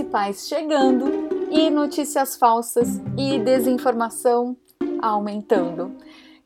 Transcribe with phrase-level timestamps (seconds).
[0.00, 4.56] municipais chegando e notícias falsas e desinformação
[5.02, 5.92] aumentando.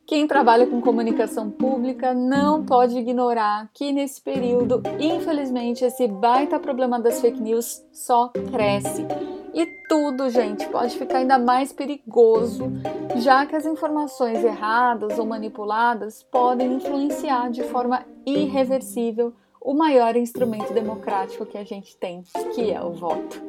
[0.06, 7.00] Quem trabalha com comunicação pública não pode ignorar que nesse período, infelizmente, esse baita problema
[7.00, 9.06] das fake news só cresce.
[9.54, 12.70] E tudo, gente, pode ficar ainda mais perigoso,
[13.16, 19.32] já que as informações erradas ou manipuladas podem influenciar de forma irreversível
[19.64, 22.22] o maior instrumento democrático que a gente tem,
[22.54, 23.42] que é o voto.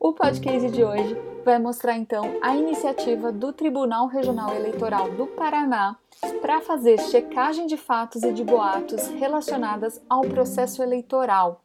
[0.00, 5.96] O podcast de hoje vai mostrar então a iniciativa do Tribunal Regional Eleitoral do Paraná
[6.40, 11.62] para fazer checagem de fatos e de boatos relacionadas ao processo eleitoral.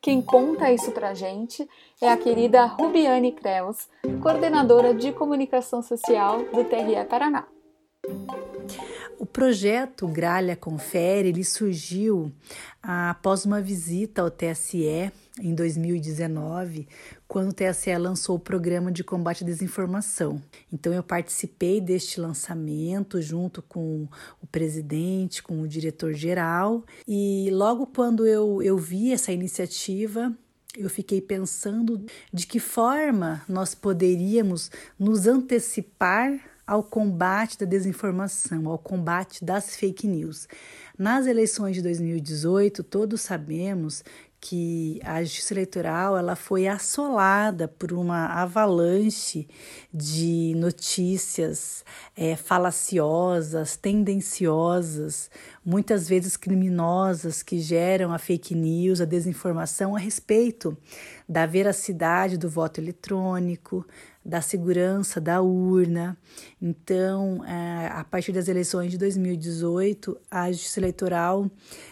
[0.00, 1.68] Quem conta isso para gente
[2.00, 3.88] é a querida Rubiane Creus,
[4.22, 7.46] coordenadora de comunicação social do TRE Paraná.
[9.18, 12.30] O projeto Gralha Confere ele surgiu
[12.82, 16.86] após uma visita ao TSE em 2019,
[17.26, 20.40] quando o TSE lançou o programa de combate à desinformação.
[20.70, 24.06] Então eu participei deste lançamento junto com
[24.42, 30.30] o presidente, com o diretor-geral, e logo quando eu, eu vi essa iniciativa,
[30.76, 38.78] eu fiquei pensando de que forma nós poderíamos nos antecipar ao combate da desinformação, ao
[38.78, 40.48] combate das fake news.
[40.98, 44.02] Nas eleições de 2018, todos sabemos
[44.40, 49.48] que a justiça eleitoral ela foi assolada por uma avalanche
[49.92, 51.84] de notícias
[52.16, 55.30] é, falaciosas, tendenciosas,
[55.64, 60.76] muitas vezes criminosas, que geram a fake news, a desinformação a respeito
[61.28, 63.84] da veracidade do voto eletrônico,
[64.24, 66.16] da segurança da urna.
[66.60, 71.50] Então, é, a partir das eleições de 2018, a Justiça Eleitoral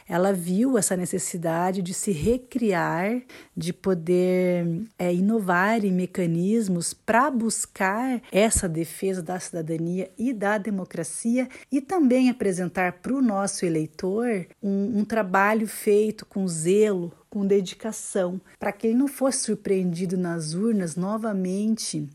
[0.09, 3.23] ela viu essa necessidade de se recriar,
[3.55, 4.67] de poder
[4.99, 12.31] é, inovar em mecanismos para buscar essa defesa da cidadania e da democracia e também
[12.31, 18.87] apresentar para o nosso eleitor um, um trabalho feito com zelo, com dedicação, para que
[18.87, 22.09] ele não fosse surpreendido nas urnas novamente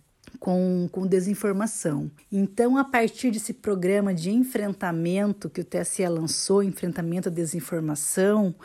[0.50, 2.10] com, com desinformação.
[2.32, 8.56] Então, a partir desse programa de enfrentamento que o TSE lançou, enfrentamento à desinformação,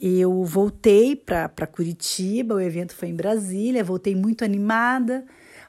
[0.00, 5.26] eu voltei para Curitiba, o evento foi em Brasília, voltei muito animada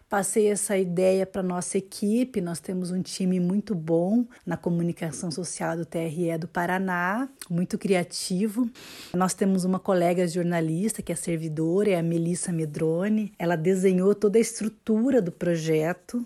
[0.10, 2.40] Passei essa ideia para nossa equipe.
[2.40, 8.70] Nós temos um time muito bom na comunicação social do TRE do Paraná, muito criativo.
[9.14, 13.34] Nós temos uma colega jornalista que é servidora, é a Melissa Medrone.
[13.38, 16.26] Ela desenhou toda a estrutura do projeto.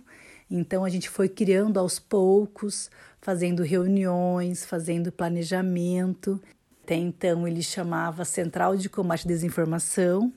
[0.49, 6.39] Então a gente foi criando aos poucos, fazendo reuniões, fazendo planejamento.
[6.83, 10.31] Até então ele chamava Central de Combate à Desinformação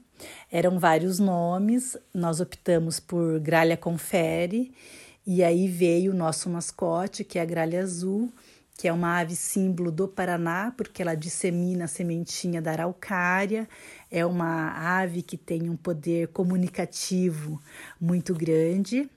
[0.50, 4.72] eram vários nomes, nós optamos por Gralha Confere,
[5.26, 8.30] e aí veio o nosso mascote, que é a gralha azul,
[8.76, 13.68] que é uma ave símbolo do Paraná, porque ela dissemina a sementinha da araucária,
[14.10, 17.60] é uma ave que tem um poder comunicativo
[18.00, 19.08] muito grande.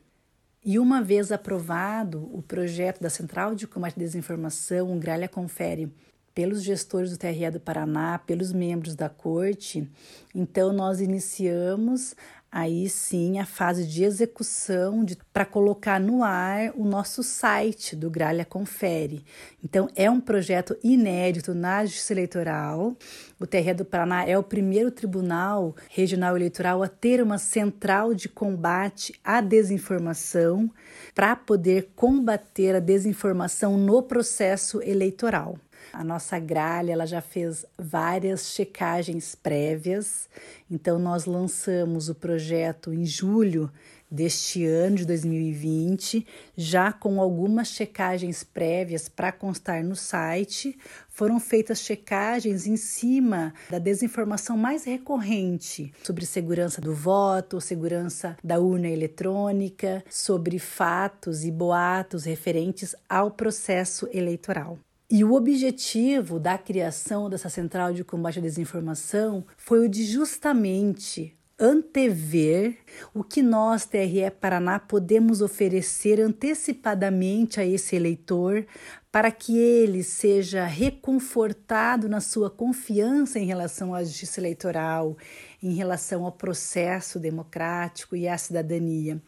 [0.63, 5.91] E uma vez aprovado o projeto da Central de Combate à Desinformação, Gralha Confere
[6.37, 9.89] pelos gestores do TRE do Paraná, pelos membros da corte.
[10.35, 12.15] Então, nós iniciamos
[12.51, 15.03] aí sim a fase de execução
[15.33, 19.25] para colocar no ar o nosso site do Gralha Confere.
[19.63, 22.95] Então, é um projeto inédito na Justiça Eleitoral.
[23.39, 28.29] O TRE do Paraná é o primeiro tribunal regional eleitoral a ter uma central de
[28.29, 30.69] combate à desinformação
[31.15, 35.57] para poder combater a desinformação no processo eleitoral.
[35.93, 40.29] A nossa gralha ela já fez várias checagens prévias,
[40.69, 43.71] então nós lançamos o projeto em julho
[44.09, 46.25] deste ano de 2020,
[46.55, 50.77] já com algumas checagens prévias para constar no site.
[51.09, 58.59] Foram feitas checagens em cima da desinformação mais recorrente sobre segurança do voto, segurança da
[58.59, 64.77] urna eletrônica, sobre fatos e boatos referentes ao processo eleitoral.
[65.09, 71.33] E o objetivo da criação dessa central de combate à desinformação foi o de justamente
[71.57, 72.77] antever
[73.13, 78.67] o que nós, TRE Paraná, podemos oferecer antecipadamente a esse eleitor
[79.09, 85.17] para que ele seja reconfortado na sua confiança em relação à justiça eleitoral,
[85.63, 89.21] em relação ao processo democrático e à cidadania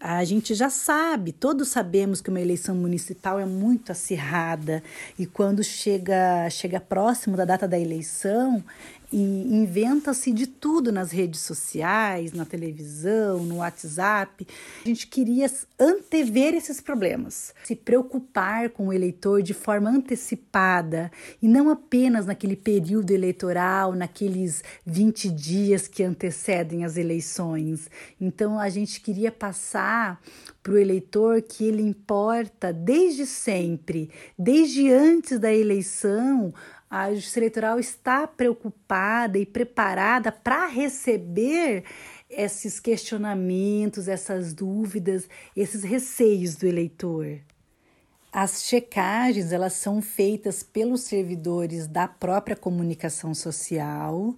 [0.00, 4.82] a gente já sabe, todos sabemos que uma eleição municipal é muito acirrada.
[5.18, 8.64] E quando chega, chega próximo da data da eleição,
[9.12, 14.46] e inventa-se de tudo nas redes sociais, na televisão, no WhatsApp.
[14.84, 21.10] A gente queria antever esses problemas, se preocupar com o eleitor de forma antecipada
[21.42, 27.90] e não apenas naquele período eleitoral, naqueles 20 dias que antecedem as eleições.
[28.20, 30.20] Então a gente queria passar
[30.62, 36.52] para o eleitor que ele importa desde sempre, desde antes da eleição
[36.90, 41.84] a Justiça Eleitoral está preocupada e preparada para receber
[42.28, 47.38] esses questionamentos, essas dúvidas, esses receios do eleitor.
[48.32, 54.36] As checagens elas são feitas pelos servidores da própria comunicação social.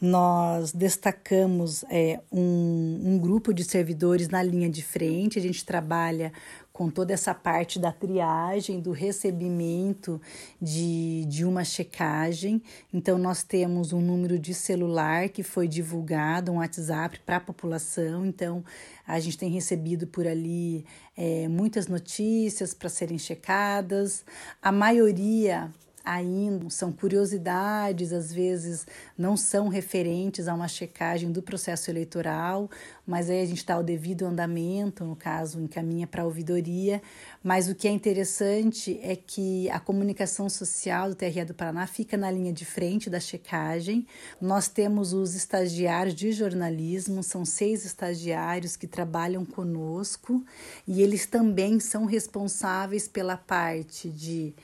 [0.00, 5.38] Nós destacamos é, um, um grupo de servidores na linha de frente.
[5.38, 6.32] A gente trabalha
[6.74, 10.20] com toda essa parte da triagem, do recebimento
[10.60, 12.60] de, de uma checagem.
[12.92, 18.26] Então, nós temos um número de celular que foi divulgado, um WhatsApp para a população.
[18.26, 18.64] Então,
[19.06, 20.84] a gente tem recebido por ali
[21.16, 24.24] é, muitas notícias para serem checadas.
[24.60, 25.72] A maioria
[26.04, 28.86] ainda são curiosidades, às vezes
[29.16, 32.70] não são referentes a uma checagem do processo eleitoral,
[33.06, 37.00] mas aí a gente dá o devido andamento, no caso, encaminha para a ouvidoria.
[37.42, 42.16] Mas o que é interessante é que a comunicação social do TRE do Paraná fica
[42.16, 44.06] na linha de frente da checagem.
[44.40, 50.44] Nós temos os estagiários de jornalismo, são seis estagiários que trabalham conosco
[50.86, 54.54] e eles também são responsáveis pela parte de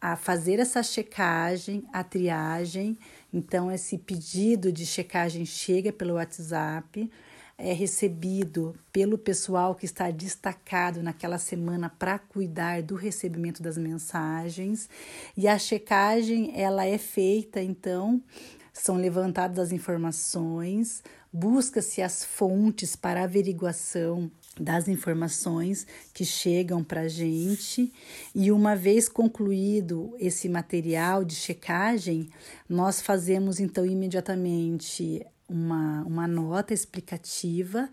[0.00, 2.96] a fazer essa checagem, a triagem.
[3.32, 7.10] Então, esse pedido de checagem chega pelo WhatsApp,
[7.58, 14.88] é recebido pelo pessoal que está destacado naquela semana para cuidar do recebimento das mensagens.
[15.36, 18.22] E a checagem, ela é feita, então,
[18.72, 21.02] são levantadas as informações,
[21.32, 27.92] busca-se as fontes para averiguação das informações que chegam para a gente.
[28.34, 32.28] E uma vez concluído esse material de checagem,
[32.68, 37.90] nós fazemos então imediatamente uma, uma nota explicativa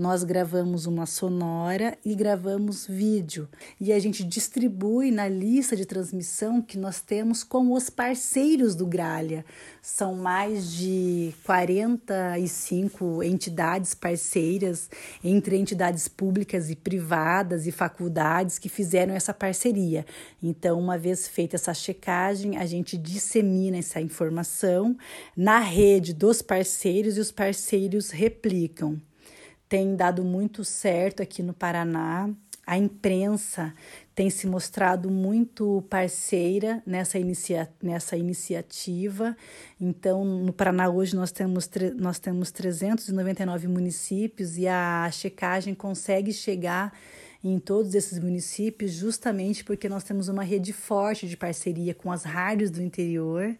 [0.00, 3.46] nós gravamos uma sonora e gravamos vídeo.
[3.78, 8.86] E a gente distribui na lista de transmissão que nós temos com os parceiros do
[8.86, 9.44] Gralha.
[9.82, 14.88] São mais de 45 entidades parceiras,
[15.22, 20.06] entre entidades públicas e privadas e faculdades que fizeram essa parceria.
[20.42, 24.96] Então, uma vez feita essa checagem, a gente dissemina essa informação
[25.36, 28.98] na rede dos parceiros e os parceiros replicam
[29.70, 32.28] tem dado muito certo aqui no Paraná.
[32.66, 33.72] A imprensa
[34.14, 39.36] tem se mostrado muito parceira nessa, inicia nessa iniciativa.
[39.80, 46.92] Então, no Paraná hoje nós temos, nós temos 399 municípios e a checagem consegue chegar
[47.42, 52.24] em todos esses municípios justamente porque nós temos uma rede forte de parceria com as
[52.24, 53.56] rádios do interior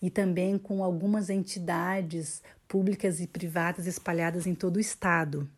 [0.00, 5.48] e também com algumas entidades públicas e privadas espalhadas em todo o estado.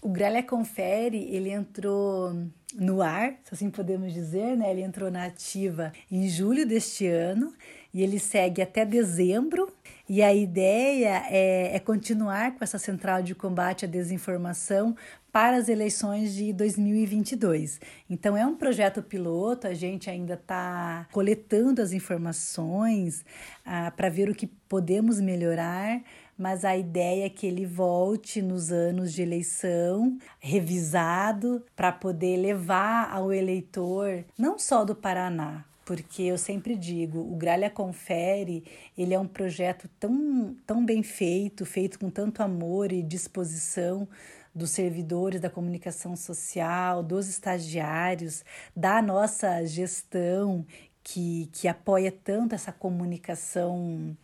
[0.00, 2.34] O Gralha Confere, ele entrou
[2.74, 4.70] no ar, se assim podemos dizer, né?
[4.70, 7.52] Ele entrou na ativa em julho deste ano
[7.92, 9.72] e ele segue até dezembro.
[10.08, 14.96] E a ideia é, é continuar com essa central de combate à desinformação
[15.32, 17.80] para as eleições de 2022.
[18.08, 23.24] Então, é um projeto piloto, a gente ainda está coletando as informações
[23.64, 26.02] ah, para ver o que podemos melhorar
[26.42, 33.12] mas a ideia é que ele volte nos anos de eleição, revisado, para poder levar
[33.12, 38.64] ao eleitor, não só do Paraná, porque eu sempre digo, o Gralha Confere,
[38.96, 44.08] ele é um projeto tão, tão bem feito, feito com tanto amor e disposição
[44.54, 48.44] dos servidores da comunicação social, dos estagiários,
[48.76, 50.66] da nossa gestão
[51.02, 54.16] que, que apoia tanto essa comunicação